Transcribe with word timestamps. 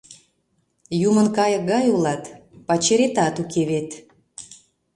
Юмын 1.09 1.27
кайык 1.37 1.63
гай 1.71 1.85
улат, 1.95 2.23
пачеретат 2.67 3.35
уке 3.41 3.61
вет. 3.69 3.89